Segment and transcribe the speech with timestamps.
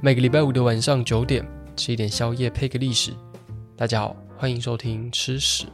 [0.00, 3.12] 每个礼拜五的晚上九点，吃一点宵夜配个历史。
[3.76, 5.66] 大家好，欢迎收听吃史。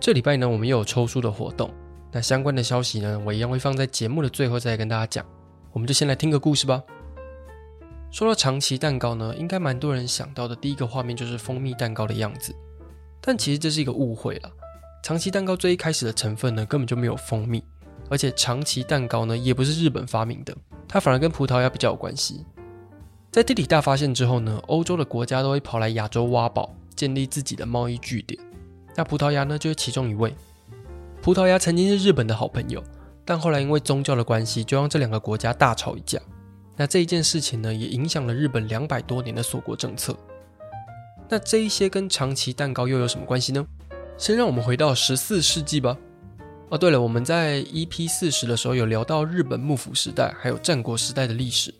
[0.00, 1.70] 这礼拜呢，我们又有抽书的活动。
[2.10, 5.26] 那相关的消息呢，我一样会放在节目的最后再跟大家讲。
[5.72, 6.82] 我们就先来听个故事吧。
[8.10, 12.56] 说到长崎蛋糕呢，应该蛮多人想到的第一个画面就是蜂蜜蛋糕的样子，
[13.20, 14.50] 但其实这是一个误会啦。
[15.02, 17.62] 长崎蛋糕最一开始的成分呢，根本就没有蜂蜜，
[18.08, 20.56] 而且长崎蛋糕呢，也不是日本发明的，
[20.88, 22.46] 它反而跟葡萄牙比较有关系。
[23.36, 28.40] 在地理大发现之后呢，欧洲的国家都会跑来亚洲挖宝，建立自己的贸易据点。
[28.94, 30.34] 那葡萄牙呢，就是其中一位。
[31.20, 32.82] 葡萄牙曾经是日本的好朋友，
[33.26, 36.18] 但后来因为宗教的关系，就让这两个国家大吵一架。
[36.78, 40.16] 那这一件事情呢，也影响了日本两百多年的锁国政策。
[41.28, 43.66] 那这一些跟长崎蛋糕又有什么关系呢？
[44.16, 45.94] 先让我们回到十四世纪吧。
[46.70, 51.74] 哦，对了，我们在 EP 四十的时候有聊到日本幕府时代还有战国时代的历史。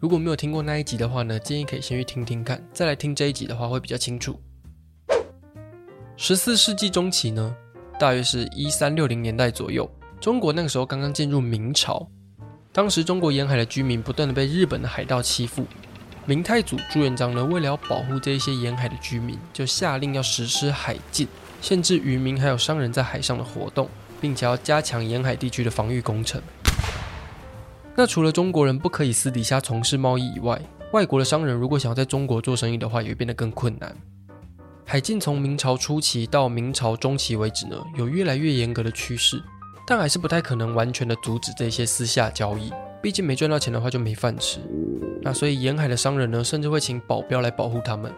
[0.00, 4.40] 如果没有听过那一集的话呢，建议可以先去听听看，再来听这一集的话会比较清楚。
[6.16, 7.54] 十四世纪中期呢，
[7.98, 9.86] 大约是一三六零年代左右，
[10.18, 12.08] 中国那个时候刚刚进入明朝，
[12.72, 15.66] 当时中国沿海的居民不断的被日本的海盗欺负，
[16.24, 21.28] 明太祖朱元璋呢，为了要保护这一些沿海的居民，就下令要实施海禁，
[21.60, 23.86] 限制渔民还有商人在海上的活动，
[24.18, 26.40] 并且要加强沿海地区的防御工程。
[27.96, 30.60] 那除了中国人不可以私底下从事贸易以外，
[30.92, 33.94] 外国的商人如果想要在中国做生意的话，也会变得更困难。
[34.84, 39.40] 海禁从明朝初期到明朝中期为止呢，有越来越严格的趋势，
[39.86, 44.60] 但还是不太可能完全的阻止这些私下交易，毕竟没赚到钱的话就没饭吃。
[45.22, 48.12] 那所以沿海的商人呢，甚至会请保镖来保护他们。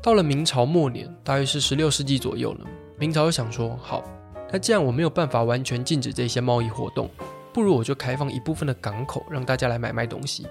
[0.00, 2.64] 到了明朝末年，大约是十六世纪左右呢，
[2.98, 4.02] 明朝就想说，好，
[4.50, 7.08] 那既然我没有办法完全禁止这些贸易活动。
[7.52, 10.46] 不如我就开放一部分的港口，让大家来买卖东西。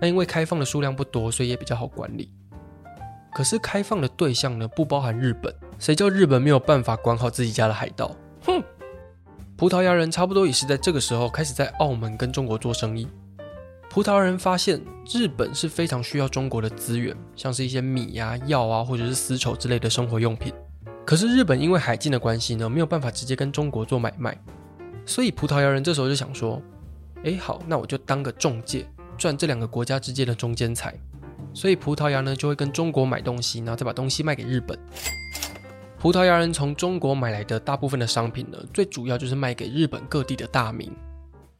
[0.00, 2.30] 那因为开放的数量不多，所以也比较好管理。
[3.34, 5.54] 可是开放的对象呢，不包含日本。
[5.78, 8.14] 谁叫日本没有办法管好自己家的海盗？
[8.44, 8.62] 哼！
[9.56, 13.08] 葡萄牙人差不多也是在这个时候开始在澳门跟中国做生意。
[13.90, 14.80] 葡萄牙人发现
[15.12, 20.52] 日本是非常需要中国的资源，像是一些米啊、药啊，或者是丝绸之类的生活用品。
[21.04, 24.38] 可是日本因为海禁的关系呢，没有办法直接跟中国做买卖。
[25.08, 26.60] 所以葡萄牙人这时候就想说
[27.24, 28.86] ：“哎，好，那我就当个中介，
[29.16, 30.94] 赚这两个国家之间的中间财。”
[31.54, 34.78] 所以葡萄牙呢就会跟中国买东西，然后再把东西卖给日本。
[35.98, 40.94] 葡萄牙人从中国买来的大部分的商品呢，最主要就是卖给日本各地的大名。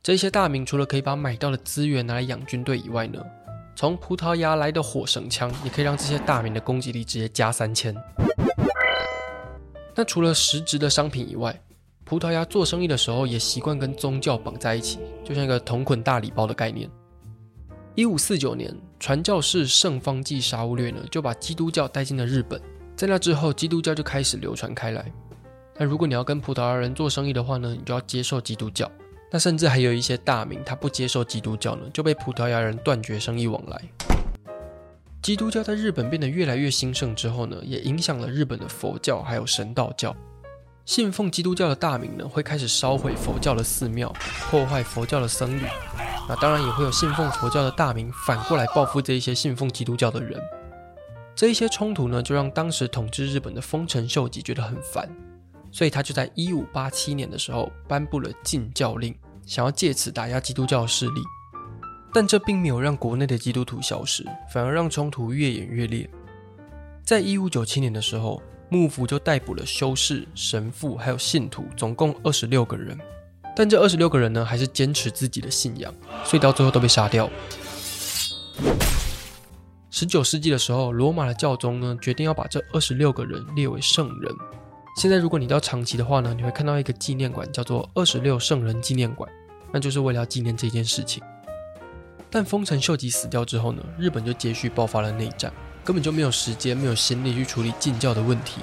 [0.02, 3.18] 这些大名除了可以把买到的资源拿来养军队以外呢，
[3.74, 7.96] 从葡萄牙来的火绳枪也可以让这些大名的攻击力直接加三千。
[9.94, 11.58] 那除了实质的商品以外，
[12.08, 16.88] 葡萄牙做生意的时候也习惯跟宗教绑在一起，就像一个同捆大礼包的概念。
[17.94, 22.58] 一五四九年，传教士圣方济沙乌略呢就把基督教带进了日本，
[22.96, 25.04] 在那之后，基督教就开始流传开来。
[25.76, 28.90] 那如果你要跟葡萄牙人做生意的话呢，你就要接受基督教。
[29.30, 33.78] 那甚至还有一些大名他不接受基督教呢，就被葡萄牙人断绝生意往来。
[35.20, 40.16] 基督教在日本变得越来越兴盛之后呢，也影响了日本的佛教还有神道教。
[40.88, 44.10] 信奉基督教的大名呢，会开始烧毁佛教的寺庙，
[44.48, 45.62] 破坏佛教的僧侣。
[46.26, 50.40] 那当然也会有信奉佛教的大名反过来报复这一些信奉基督教的人。
[51.34, 55.06] 这一些冲突呢，就让当时统治日本的丰臣秀吉觉得很烦，
[55.70, 61.20] 所以他就在一五八七年的时候颁布了禁教令，想要借此打压基督教势力。
[62.14, 66.08] 但这并没有让国内的基督徒消失，反而让冲突越演越烈。
[67.04, 72.98] 在一五九七年的时候，幕府就逮捕了修士、神父，还有信徒，总共二十六个人。
[73.56, 75.92] 但这二十六个人呢，还是坚持自己的信仰，
[76.24, 77.28] 所以到最后都被杀掉。
[79.90, 84.32] 十九世纪的时候，罗马的教宗呢，决定要把这二十六个人列为圣人。
[84.96, 89.28] 现在如果你到长崎的话呢，你会看到一个纪念馆，叫做二十六圣人纪念馆，
[89.72, 91.22] 那就是为了要纪念这件事情。
[92.30, 95.52] 但丰臣秀吉死掉之后呢，日本就接续爆发了内战。
[95.88, 98.60] 根本就没有时间、没有心力去处理禁教的问题。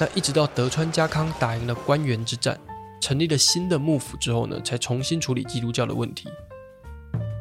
[0.00, 2.58] 那一直到德川家康打赢了关原之战，
[3.02, 6.26] 成立了新的幕府之后呢，才重新处理基督教的问题。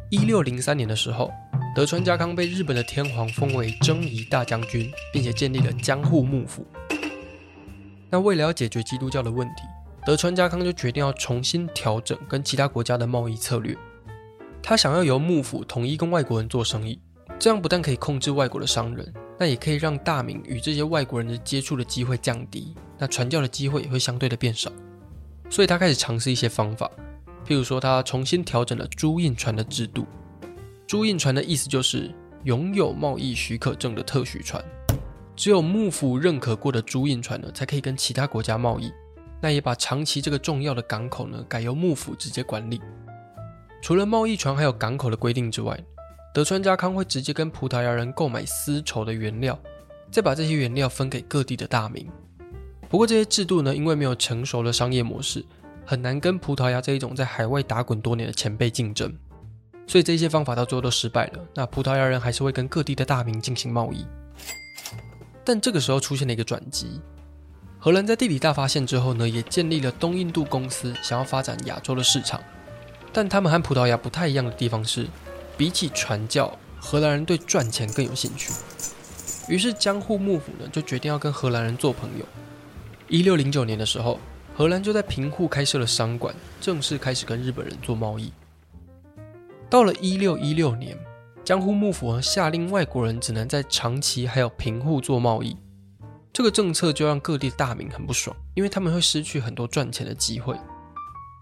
[0.09, 1.31] 一六零三年的时候，
[1.73, 6.67] 德川家康被日本的天皇封为征夷大将军，并且建立了江户幕府。
[8.09, 9.63] 那为了要解决基督教的问题，
[10.05, 13.73] 德川家康就决定要重新调整跟其他国家的贸易策略。
[14.61, 16.99] 他想要由幕府统一跟外国人做生意。
[17.43, 24.71] 这样不但可以控制外国的商人，那也可以让大明与这些外国人的接触的机会降低，那传教的机会也会相对的变少。
[25.49, 26.89] 所以他开始尝试一些方法，
[27.45, 30.05] 譬如说他重新调整了朱印船的制度。
[30.87, 34.63] 朱印船的意思就是拥有贸易许可证的特许船，
[35.35, 38.89] 只有幕府认可过的朱印船呢，才可以跟其他国家贸易。
[39.41, 42.79] 那也把长崎这个重要的港口呢，改由幕府直接管理。
[43.81, 45.77] 除了贸易船还有港口的规定之外，
[46.33, 49.57] 德川家康会直接跟葡萄牙人购买丝绸的原料，
[50.09, 52.09] 再把这些原料分给各地的大名。
[52.89, 55.45] 不过这些制度呢，因为没有成熟的商业模式，
[55.85, 59.15] 很难跟葡萄牙这一种在海外打滚多年的前辈竞争，
[59.85, 61.39] 所以这些方法到最后都失败了。
[61.53, 64.03] 那葡萄牙人还是会跟各地的大名进行贸易。
[65.43, 66.99] 但这个时候出现了一个转机。
[67.77, 72.41] 荷兰在地理大发现之后呢，也建立了东印度公司，想要发展亚洲的市场。
[73.11, 75.05] 但他们和葡萄牙不太一样的地方是，
[75.57, 78.51] 比起传教，荷兰人对赚钱更有兴趣。
[79.47, 82.25] 于是江户幕府呢就决定要跟荷兰人做朋友。
[83.07, 84.19] 一六零九年的时候，
[84.55, 88.31] 荷兰就在平户开设了商馆，正式开始跟日本人做贸易。
[89.69, 90.97] 到了一六一六年，
[91.43, 95.57] 江户幕府下令外国人只能在长崎还有平户做贸易。
[96.31, 100.55] 这个政策就让各地大名很不爽，因为他们会失去很多赚钱的机会。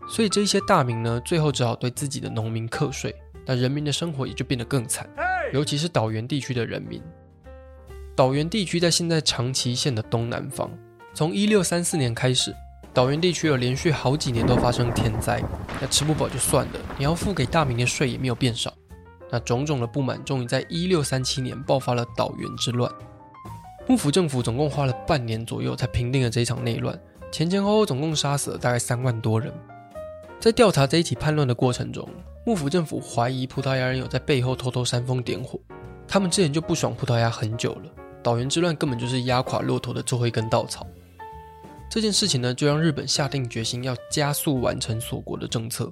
[0.10, 3.16] 所以这些大名呢，最后只好对自己的农民课税，
[3.46, 5.10] 那人民的生活也就变得更惨，
[5.54, 7.02] 尤其是岛原地区的人民。
[8.16, 10.70] 岛原地区在现在长崎县的东南方，
[11.14, 12.54] 从一六三四年开始，
[12.94, 15.42] 岛原地区有连续好几年都发生天灾，
[15.80, 18.74] 那吃不饱就算了，你要付给大明的税也没有变少，
[19.32, 22.92] 那种种的不满，终于在一六三七年爆发了岛原之乱。
[23.88, 26.98] 幕府政府总共花了半年左右才平定了这一场内乱，
[27.32, 29.52] 前前后后总共杀死了大概三万多人。
[30.40, 32.08] 在调查这一起叛乱的过程中，
[32.44, 35.60] 幕府政府怀疑葡萄牙人有在背后偷偷煽风点火，
[36.08, 37.92] 他们之前就不爽葡萄牙很久了，
[38.24, 40.86] 岛原之乱根本就是压垮骆驼的最后一根稻草。
[41.90, 45.92] 这件事情呢，就让日本下定决心要加速完成锁国的政策。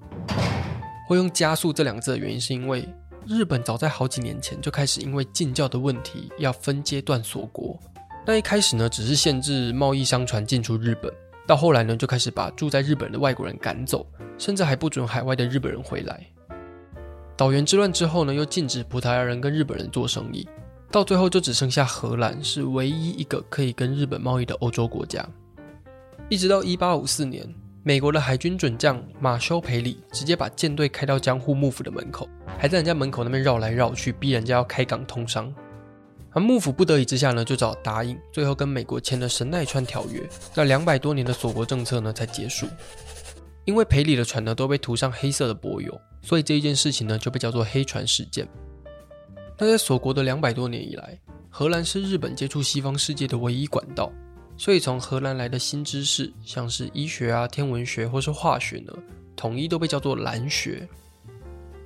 [1.07, 2.87] 会用“加速”这两个字的原因，是因为。
[3.27, 7.77] 日本早在好几年前就开始因为禁教的问题要分阶段锁国。
[8.25, 11.13] 那一开始呢，只是限制贸易商船进出日本，
[11.45, 14.03] 到后来呢，就开始把住在日本的外国人赶走，
[14.39, 16.25] 甚至还不准海外的日本人回来。
[17.39, 20.45] 岛原之乱之后呢，又禁止葡萄牙人跟日本人做生意，
[20.91, 25.25] 到最后就只剩下荷兰是唯一一个可以跟日本贸易的欧洲国家。
[26.27, 27.47] 一直到一八五四年，
[27.81, 32.27] 美国的海军准将马修·培里直接把舰队开到江户幕府的门口。
[32.57, 35.49] 还在人家门口那边绕来绕去，逼人家要开港通商。
[36.31, 40.21] 而幕府不得已之下呢，就找答应，最后跟美国签了神奈川条约。
[40.53, 42.67] 那两百多年的锁国政策呢，才结束。
[43.69, 48.47] 因为培里的船呢都被涂上黑色的柏油，所以这一件事情呢就被叫做黑船事件。
[49.59, 51.15] 那在锁国的两百多年以来，
[51.51, 54.11] 荷兰是日本接触西方世界的唯一管道，
[54.57, 58.91] 所以从荷兰来的新知识，像是医学啊、天文学或是化学呢，
[59.35, 60.89] 统一都被叫做兰学。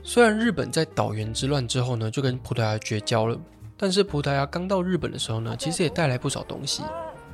[0.01, 3.37] 虽然日本在岛原之乱之后呢，就跟葡萄牙绝交了，
[3.75, 6.81] 但是葡萄牙刚到日本的时候呢，其实也带来不少东西，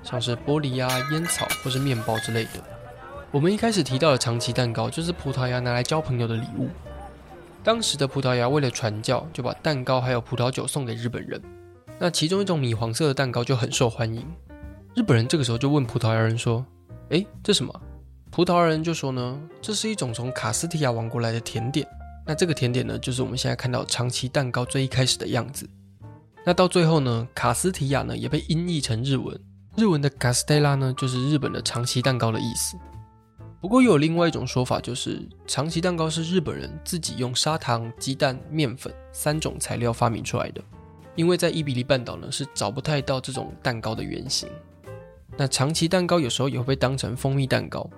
[0.02, 2.79] 像是玻璃啊、烟草或是面包之类的。
[3.32, 6.68] 我们一开始提到的长崎蛋糕，就是葡萄牙拿来交朋友的礼物。
[7.64, 11.40] 当时的葡萄牙为了传教，就把蛋糕还有葡萄酒送给日本人。
[12.00, 14.26] 那其中一种米黄色的蛋糕就很受欢迎。
[14.96, 16.66] 日本人这个时候就问葡萄牙人说
[17.10, 17.72] ：“诶，这什么？”
[18.32, 21.88] 葡萄牙人就说呢：“这是一种从卡斯提亚王国来的甜点。”
[22.26, 25.70] 那这个甜点呢，就是我们现在看到长崎蛋糕最一开始的样子。
[26.44, 29.40] 那到最后呢，卡斯提亚呢也被音译成日文，
[29.76, 32.76] 日文的卡斯特拉呢就是日本的长崎蛋糕的意思。
[33.62, 40.62] 不过又有另外一种说法，就是长崎蛋糕是日本人自己用砂糖、鸡蛋、面粉三种材料发明出来的，
[41.16, 44.48] 因为在伊比利半岛呢是找不太到这种蛋糕的原型。
[45.36, 47.90] 那长崎蛋糕有时候也会被当成蜂蜜蛋糕，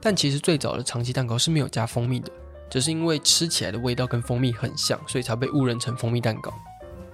[0.00, 2.30] 但其实最早的长崎蛋糕是没有加蜂蜜的。
[2.70, 6.52] 只是因为吃起来的味道跟蜂蜜很像，所以才被误认成蜂蜜蛋糕。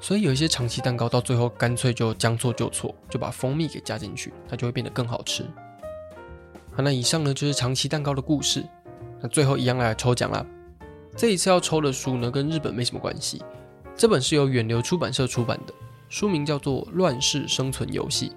[0.00, 5.46] 所以有一些长崎蛋糕到最后干脆就将错就错，就把蜂蜜给加进去，它就会变得更好吃。
[6.76, 8.64] 好，那以上呢就是长崎蛋糕的故事。
[9.20, 10.44] 那最后一样来抽奖啦。
[11.16, 13.40] 这一次要抽的书呢跟日本没什么关系，
[13.96, 15.72] 这本是由远流出版社出版的，
[16.08, 18.30] 书名叫做《乱世生存游戏》。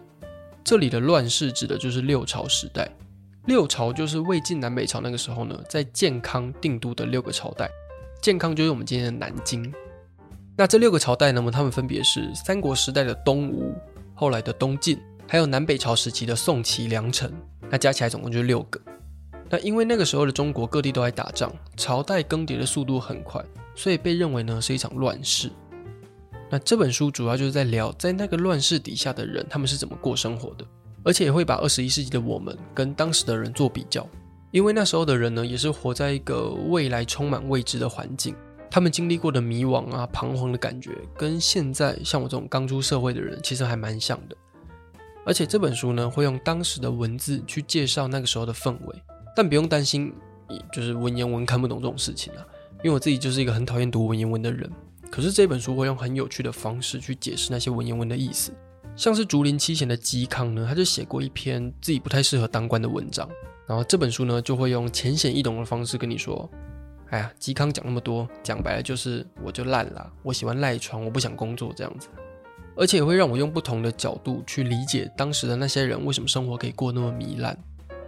[0.64, 2.88] 这里的乱世指的就是六朝时代。
[3.46, 7.68] 六朝就是魏晋南北朝那个时候呢，在建康定都的六个朝代。
[8.22, 9.74] 建康就是我们今天的南京。
[10.56, 13.74] 那这六个朝代呢，他们分别是三国时代的东吴，
[14.14, 17.32] 后来的东晋，还有南北朝时期的宋齐梁陈。
[17.70, 18.80] 那加起来总共就六个。
[19.50, 23.44] 那因为那个时候的中国各地都在打仗，朝代更迭的速度很快，
[23.76, 25.52] 所以被认为呢是一场乱世。
[26.50, 30.66] 那这本书主要就是在聊，在那个乱世底下的人，他们是怎么过生活的。
[31.04, 34.06] 而且也会把二十一世纪的我们跟当时的人做比较，
[34.52, 38.36] 因为那时候的人呢，也是活在一个未来充满未知的环境，
[38.70, 44.36] 他们经历过的迷惘啊、彷徨的感觉，跟现在像我这种刚出社会的人，其实还蛮像的。
[45.28, 49.04] 而且这本书呢，会用当时的文字去介绍那个时候的氛围，
[49.36, 50.14] 但不用担心，
[50.72, 52.40] 就是文言文看不懂这种事情啊。
[52.78, 54.72] 因为我自己就是一个很讨厌读文言文的人。
[55.12, 58.54] 可是这本书会用很有趣的方式去解释那些文言文的意思，
[58.96, 63.30] 像是竹林七贤的嵇康呢，他就写过一篇自己不太适合当官的文章，
[63.68, 66.50] 然后这本书呢就会用浅显易懂的方式跟你说。
[67.10, 72.10] 哎呀，嵇康讲那么多，讲白了就是我就烂了，我喜欢赖床，我不想工作这样子，
[72.78, 77.58] 而且也会让我用不同的角度去理解当时的那些人为什么生活可以过那么糜烂。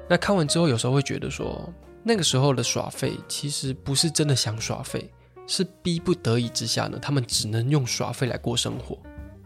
[0.07, 1.67] 那看完之后，有时候会觉得说，
[2.03, 5.11] 那个时候的耍废其实不是真的想耍废，
[5.47, 8.97] 是逼不得已之下呢，他们只能用耍废来过生活。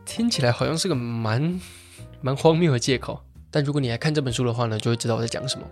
[0.06, 1.60] 听起来好像是个蛮
[2.22, 5.65] 蛮荒谬的借口，但如果你来看这本书的话呢，就会知道我在讲什么。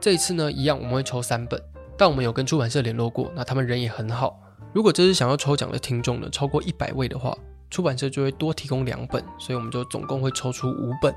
[0.00, 1.62] 这一次呢，一样我们会抽三本。
[1.96, 4.40] 但我们有跟出版社联络过，那他们人也很好。
[4.72, 7.36] 如果这次想要抽奖的听众呢，超过一百位的话，
[7.72, 11.12] 出版社就会多提供两本，所以我们就总共会抽出五本。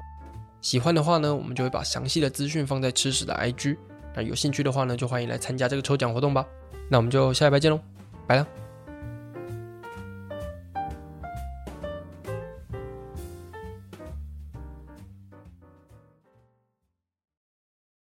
[0.61, 3.77] 喜欢的话呢，我们就会把详细的资讯放在吃屎的 IG。
[4.15, 6.45] 那有兴趣的话呢，就欢迎来参加这个抽奖活动吧。
[6.89, 7.77] 那我们就下一拜见喽，
[8.25, 8.64] 拜了。